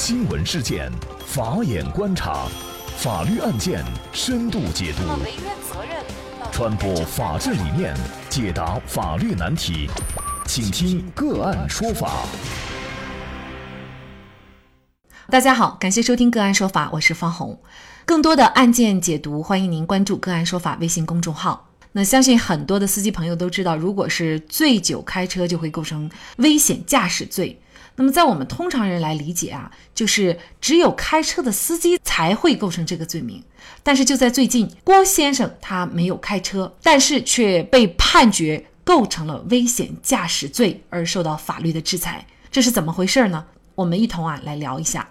[0.00, 0.88] 新闻事件，
[1.26, 2.46] 法眼观察，
[2.98, 5.02] 法律案件深度解读，
[6.52, 7.92] 传播法治理念，
[8.30, 9.90] 解答法律难题，
[10.46, 12.24] 请听个案说法。
[15.28, 17.60] 大家好，感谢收听个案说法，我是方红。
[18.06, 21.70] 更多的案件解读，欢迎您关注个案说法微信公众号。
[21.90, 27.60] 那相信很多的司机朋友都知道，如果是醉酒开车，就会构成危险驾驶罪。
[27.98, 33.42] 那么，在我们通常人来理解啊，就是只有开车的司机才会构成这个罪名。
[33.82, 43.44] 但是就在最近，郭先生他没有开车，但是却被判决构成了危险驾驶罪而受到法律的制裁，这是怎么回事呢？
[43.74, 45.08] 我们一同啊来聊一下。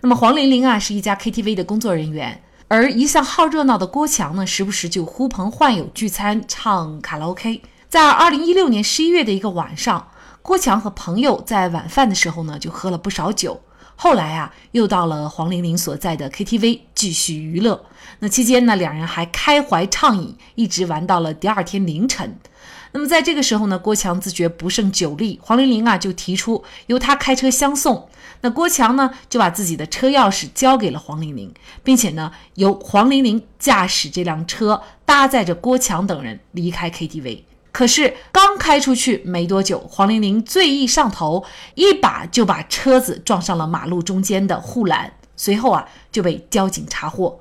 [0.00, 7.62] 那么黄玲玲啊是一家 KTV 的工作人员，而一向好热闹的郭强呢，时不时就呼朋唤友聚餐唱卡拉 OK。
[7.88, 10.08] 在二零一六年十一月的一个晚上。
[10.46, 13.60] 郭强和朋友在晚饭的时候呢，就喝了不少酒。
[13.96, 17.84] 后来啊，又到了黄玲玲所在的 KTV 继续娱乐。
[18.20, 22.38] 那期间呢，两人还开怀畅饮，一直玩到了第二天凌晨。
[22.92, 28.08] 那么在这个时候呢，郭强自觉不胜酒力，黄玲玲啊就提出由他开车相送。
[28.42, 37.42] 那郭强呢就把自己的车钥匙交给了黄玲玲，并且呢由黄玲玲驾驶这辆车搭载着郭强等人离开 KTV。
[37.76, 47.38] 可是刚开出去没多久，黄玲玲醉意上头，一把就把车子撞上了马路中间的护栏，随后啊就被交警查获。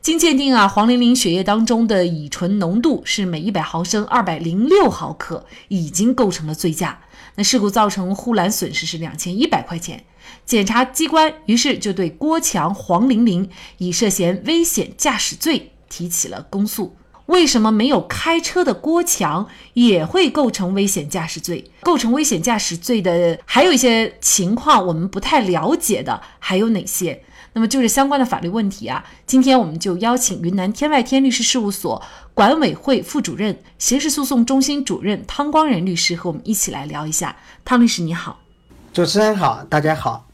[0.00, 7.00] 经鉴定啊，黄玲玲血液当中的乙醇浓度是每一百毫升二百零六毫克，已经构成了醉驾。
[7.34, 10.02] 那事故造成护栏损失是两千一百块钱。
[10.46, 16.96] 检察机关于是就对郭强、黄玲玲以涉嫌危险驾驶罪提起了公诉。
[17.26, 21.70] 为什么没有开车的郭强也会构成危险驾驶罪？
[21.82, 27.22] 构成危险驾驶罪的还有一些情况我们不太了解的还有哪些？
[27.54, 32.02] 那么就是相关的法律问题啊，今天我们就邀请云南天外天律师事务所
[32.34, 37.36] 管委会副主任、刑事诉讼中心主任汤光仁律师和我们一起来聊一下。
[37.64, 38.40] 汤律师你好，
[38.92, 40.26] 主持人好，大家好。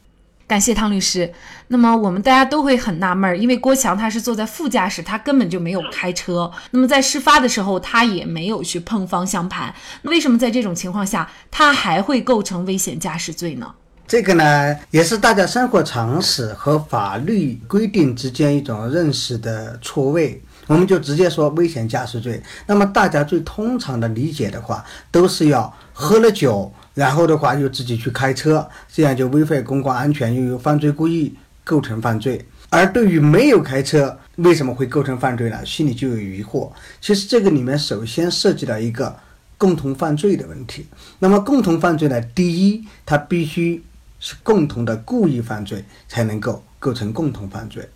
[0.51, 1.31] 感谢汤律师。
[1.69, 6.51] 那么我们大家都会很纳闷儿，因为郭强他是坐在副驾驶，他根本就没有开车。
[6.71, 9.73] 那么在事发的时候，他也没有去碰方向盘。
[10.01, 13.73] 那为什么在这种情况下，他还会构成危险驾驶罪呢？
[14.05, 20.43] 这个呢，也是大家生活常识和法律规定之间一种认识的错位。
[20.67, 22.43] 我们就直接说危险驾驶罪。
[22.67, 26.69] 那么大家最通常的理解的话，都是要喝了酒。
[26.93, 32.43] 然后的话，又自己去开车，这样就危害公共安全，又有犯罪故意，构成犯罪。
[32.69, 35.65] 而对于没有开车，为什么会构成犯罪呢？
[35.65, 36.71] 心里就有疑惑。
[36.99, 39.15] 其实这个里面首先涉及到一个
[39.57, 40.85] 共同犯罪的问题。
[41.19, 43.83] 那么共同犯罪呢，第一，它必须
[44.19, 47.87] 是共同的故意犯罪才能够构成共同犯罪。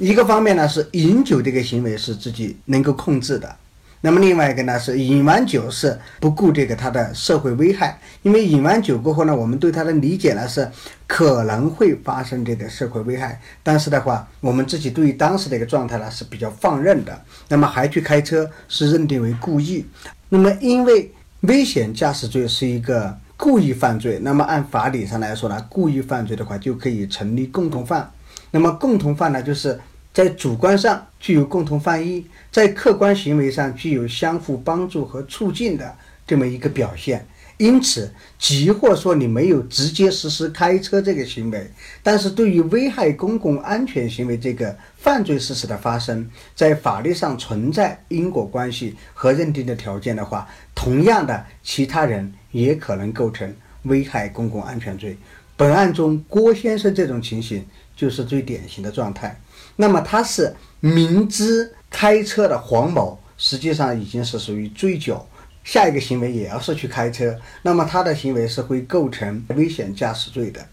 [0.00, 3.56] 一个方面呢，是饮酒这个行为是自己能够控制的。
[4.04, 10.70] 那么另外一个呢是饮完酒是不顾这个它的社会危害，因为饮完酒过后呢，我们对它的理解呢是
[11.06, 19.86] 可能会发生这个社会危害，但是的话，我们自己对于当时的一个状态呢是比较放任的，那么还去开车是认定为故意。
[20.28, 21.10] 那么因为
[21.40, 28.10] 危险驾驶罪是一个故意犯罪，那么按法理上来说呢，故意犯罪的话就可以成立共同犯。
[28.50, 29.80] 那么共同犯呢就是。
[30.14, 37.26] 在主观上具有共同犯意，在客观行为上具有相互帮助和促进的这么一个表现。
[37.56, 41.70] 因此，即或说你没有直接实施开车这个行为，
[42.02, 55.16] 但是对于危害公共安全行为这个犯罪事实的发生，在法律上存在因果关系和认定的条件的话，同样的，其他人也可能构成危害公共安全罪。
[55.56, 57.64] 本案中郭先生这种情形
[57.96, 59.40] 就是最典型的状态。
[59.76, 65.26] 那么他是明知开车的黄某实际上已经是属于醉酒，
[65.64, 70.64] 下一个行为也要是去开车，那么他的行为是会构成危险驾驶罪的。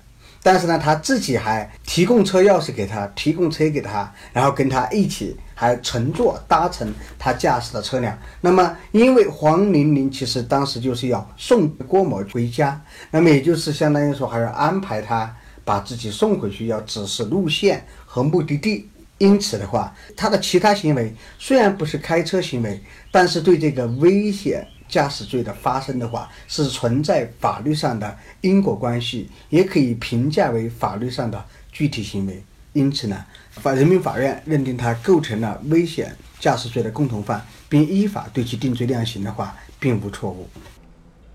[0.43, 8.17] 但是呢，他自己还提供车钥匙给他，提供车给他，然后跟他一起还乘坐搭乘他驾驶的车辆。
[8.41, 12.81] 那么因为黄玲玲其实当时就是要送郭某回家，
[13.11, 15.31] 那么也就是相当于说还要安排他。
[15.63, 18.87] 把自己送回去，要指示路线和目的地。
[19.17, 22.81] 因此的话，他的其他行为虽然不是开车行为，
[23.11, 32.43] 但是对这个危险驾驶罪的发生的话，是存在法律上的因果关系，也可以评价为法律上的具体行为。
[32.73, 40.49] 因此呢，法人民法院认定他构成了危险驾驶罪的共同犯，并依法对其定罪量刑的话，并无错误。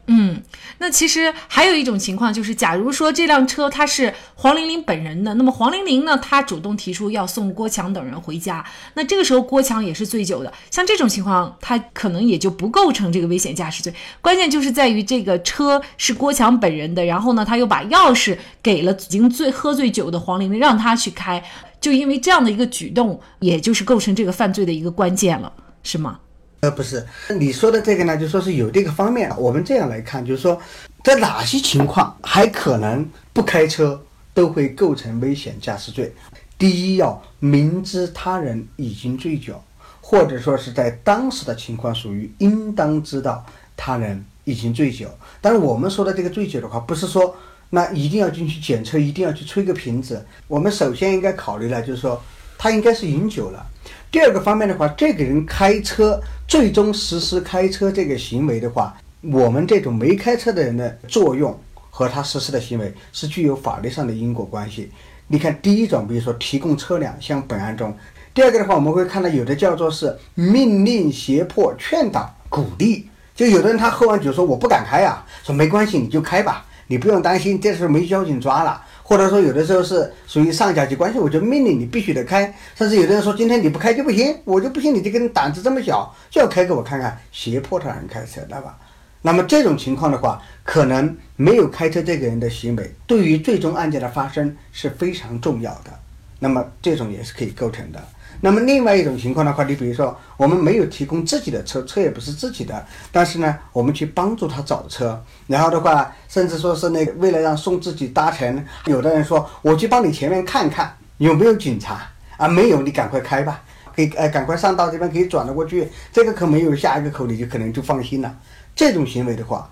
[0.08, 0.40] 嗯，
[0.78, 8.64] 那其实还有一种情况就是，假如说这辆车它是黄玲玲本人的，那么黄玲玲呢，她主动提出要送郭强等人回家，
[8.94, 13.92] 那这个时候郭强也是醉酒的，像这种情况，他可能也就不构成这个危险驾驶罪。
[14.20, 21.42] 关键就是在于这个车是郭强本人的，然后呢，他又把钥匙给了已经醉喝醉酒的黄玲玲，让他去开，
[21.80, 25.52] 就因为这样的一个举动，也就是构成这个犯罪的一个关键了，
[25.82, 26.20] 是吗？
[26.60, 27.06] 呃，不是，
[27.38, 29.30] 你说的这个呢，就说是有这个方面。
[29.36, 30.60] 我们这样来看，就是说，
[31.04, 36.12] 在哪些情况还可能不开车都会构成危险驾驶罪？
[36.58, 39.62] 第一，要明知他人已经醉酒，
[40.00, 43.44] 或者说是在当时的情况属于应当知道
[43.76, 45.06] 他人已经醉酒。
[45.42, 47.36] 但是我们说的这个醉酒的话，不是说
[47.68, 50.24] 那一定要进去检测，一定要去吹个瓶子。
[50.48, 52.20] 我们首先应该考虑呢，就是说
[52.56, 53.64] 他应该是饮酒了。
[54.10, 56.18] 第二个方面的话，这个人开车
[56.48, 61.58] 最终实施开车这个行为的话，我们这种没开车的人的作用
[61.90, 64.90] 和他实施的行为是具有法律上的因果关系。
[65.26, 67.90] 你看，第一种，比如说提供车辆，像本案中；
[68.32, 78.80] 第二个的话，我们会看到有的叫做是命令、胁迫、劝导、鼓励，就有的人他喝完酒说我不敢开啊，说没关系，你就开吧，你不用担心，这时候没交警抓了。
[79.08, 82.52] 或者说有的时候是属于上下级关系，我就命令你必须得开。
[82.74, 88.76] 甚至有的人说今天你不开就不行，我就不信你这个人胆子这么小，就要开给我看看，胁迫他人开车，对吧？
[89.22, 95.92] 那么这种情况的话，可能没有开车这个人的行为，对于最终案件的发生是非常重要的。
[96.40, 98.04] 那么这种也是可以构成的。
[98.40, 112.06] 那么另外一种情况的话，你比如说我们没有提供自己的车，车也不是自己的，但是呢，我们去帮助他找车，然后的话，甚至说是那个为了让送自己搭乘，有的人说我去帮你前面看看有没有警察
[112.36, 113.62] 啊，没有你赶快开吧，
[113.94, 118.36] 可以呃赶快上道这边可以转得过去，这个口没有下一个口你就可能就放心了。
[118.74, 119.68] 这种行为的话，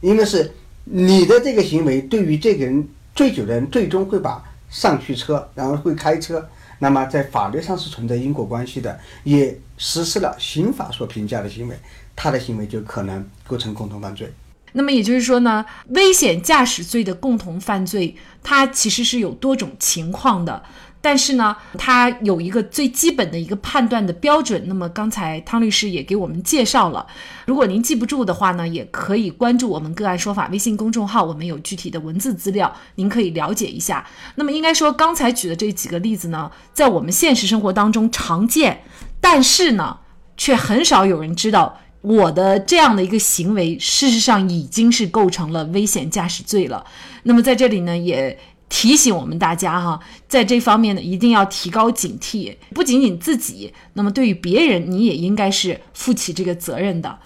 [0.00, 0.50] 因为是
[0.84, 6.48] 你的这个行为对于这个人醉酒的人最终会把上去车，然后会开车。
[6.78, 11.78] 那么在法律上是存在因果关系的，也实施了刑法所评价的行为，
[12.14, 14.32] 他的行为就可能构成共同犯罪。
[14.72, 20.62] 那么也就是说呢，危险驾驶罪的共同犯罪，它其实是有多种情况的。
[21.08, 24.60] 但是呢，它有一个最基本的一个判断的标准。
[24.66, 27.06] 那么刚才汤律师也给我们介绍了。
[27.44, 34.04] 如果您记不住的话呢，也可以关注我们“个案说法”微信公众号，我们有具体的文字资料，您可以了解一下。
[34.34, 38.82] 那么应该说，刚才举的这几个例子呢，在我们现实生活当中常见，
[39.20, 39.98] 但是呢，
[40.36, 46.84] 却很少有人知道我的这样的一个行为，事实上已经是构成了危险驾驶罪了。
[47.22, 48.36] 那么在这里呢，也。
[48.68, 57.18] 提醒我们大家哈，在这方面呢，一定要提高警惕，不仅仅自己，那么对于别人，你也应该是负起这个责任的。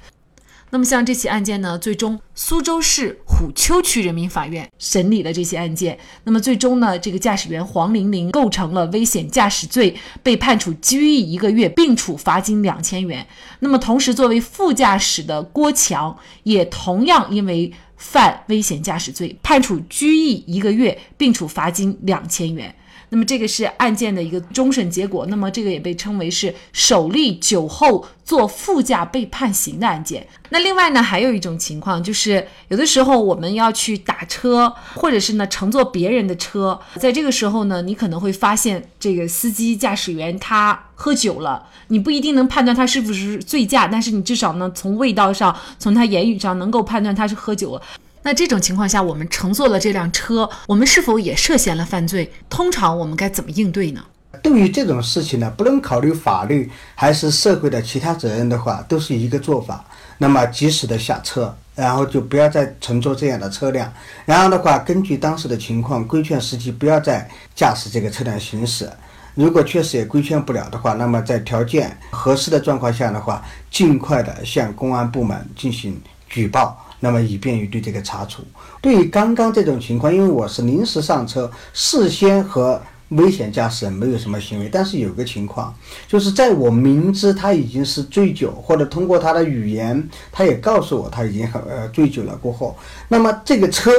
[0.70, 13.26] 那么像这起案件呢，最终苏州市虎丘区人民法院审理了这起案件，那么最终呢，这个驾驶员黄玲玲构成了危险驾驶罪，被判处拘役一个月，并处罚金两千元。
[13.58, 17.72] 那么同时，作为副驾驶的郭强也同样因为。
[18.00, 22.74] 犯危险驾驶罪，判处拘役一个月，并处罚金两千元。
[23.10, 25.26] 那么这个是案件的一个终审结果。
[25.26, 30.26] 那么这个也被称为是首例酒后坐副驾被判刑的案件。
[30.48, 47.82] 那另外呢，还有一种情况，就是有的时候我们要去打车，或者是呢乘坐别人的车，在这个时候呢，你可能会发现这个司机驾驶员他喝酒了，你不一定能判断他是不是醉驾，但是你至少呢从味道上，从他言语上能够判断他是喝酒了。
[48.22, 52.30] 那这种情况下，我们乘坐了这辆车，我们是否也涉嫌了犯罪？
[52.50, 54.04] 通常我们该怎么应对呢？
[54.42, 59.84] 对于这种事情呢，不论考虑法律还是社会的其他责任的话，都是一个做法。
[60.18, 63.90] 那么及时的下车，然后就不要再乘坐这样的车辆。
[64.26, 68.88] 然后的话，根据当时的情况规劝司机不要再驾驶这个车辆行驶。
[69.34, 75.98] 如果确实也规劝不了的话，那么在条件合适的状况下的话，尽快的向公安部门进行
[76.28, 76.86] 举报。
[77.00, 78.42] 那么以便于对这个查处。
[78.80, 85.74] 对于刚刚这种情况，因为我是临时上车，事先和危险驾驶人没有什么行为，但是有个情况，
[86.06, 92.76] 就是在我明知他已经是醉酒，或者通过他的语言，他也告诉我他已经很呃醉酒了过后，
[93.08, 93.90] 那么这个车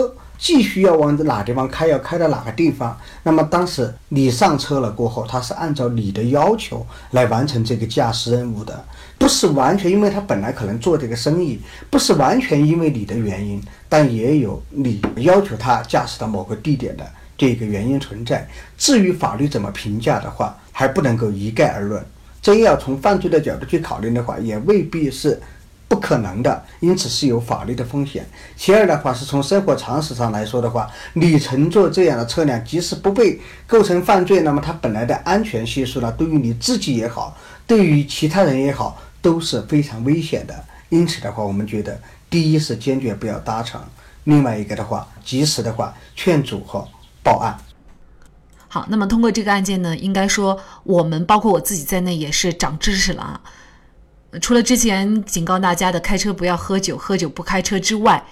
[0.42, 8.84] 继续要往哪地方开，要开到哪个地方，那么当时你上车了过后，他是按照你的要求来完成这个驾驶任务的。
[9.20, 17.08] 不是完全因为他本来可能做这个生意，不是完全因为你的原因，但也有你要求他驾驶到某个地点的
[17.38, 18.50] 这个原因存在。
[18.80, 22.04] 至于法律怎么评价的话，还不能够一概而论。
[22.42, 25.40] 真要从犯罪的角度去考虑的话，也未必是
[25.92, 28.26] 不可能的，因此是有法律的风险。
[28.56, 37.36] 其二的话，是从生活常识上来说的话，你乘坐这样的车辆，即使不被构成犯罪，那么它本来的安全系数呢，对于你自己也好，
[37.68, 40.64] 对于其他人也好，都是非常危险的。
[40.88, 43.82] 因此的话，我们觉得，第一是坚决不要搭乘，
[44.24, 46.88] 另外一个的话，及时的话劝阻和
[47.22, 47.58] 报案。
[48.70, 53.42] 好，那么通过这个案件呢，应该说我们包括我自己在内也是长知识了啊。
[54.40, 58.24] 除了之前警告大家的开车不要喝酒、喝酒不开车之外，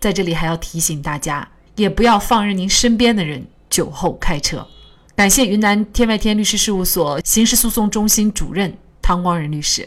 [0.00, 4.66] 在这里还要提醒大家，也不要放任您身边的人酒后开车。
[5.14, 9.86] 感谢云南天外天律师事务所刑事诉讼中心主任汤光仁律师。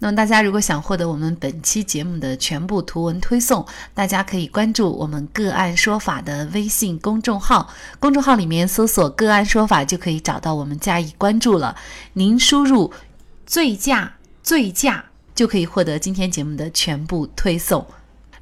[0.00, 7.68] 那么大家如果想获得我们本期节目的全部图文推送，大家可以关注我们“个案说法”的微信公众号，
[7.98, 11.76] 公众号里面搜索“个案说法”就可以找到我们加以关注了。
[12.12, 12.92] 您输入
[13.46, 14.12] “醉驾”。
[14.48, 17.86] 醉驾就可以获得今天节目的全部推送。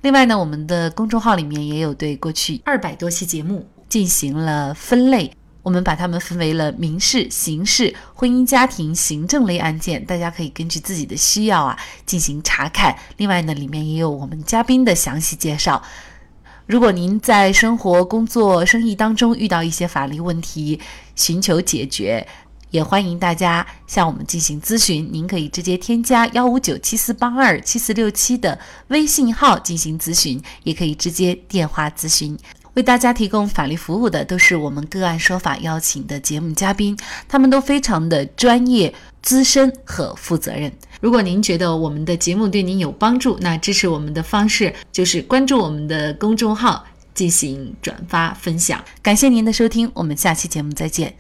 [0.03, 5.29] 另外呢，我们的公众号里面也有对过去二百多期节目进行了分类，
[5.65, 12.97] 我们把它们分为了民事、刑事、婚姻家庭、行政类案件，大家可以根据自己的需要啊进行查看。
[13.17, 15.83] 另外呢，里面也有我们嘉宾的详细介绍。
[16.67, 20.79] 如果您在生活、工作、生意当中遇到一些法律问题，
[21.17, 22.25] 寻求解决。
[22.77, 32.39] 也欢迎大家向我们进行咨询，您可以直接添加幺五九七四八二七四六七的微信号进行咨询，也可以直接电话咨询。
[32.75, 36.95] 为大家提供法律服务的都是我们个案说法邀请的节目嘉宾，
[37.27, 38.93] 他们都非常的专业、
[39.23, 40.71] 资深和负责任。
[41.01, 48.85] 如果您觉得我们的节目对您有帮助，那支持我们的方式就是关注我们的公众号进行转发分享。
[49.01, 51.17] 感谢您的收听，我们下期节目再见。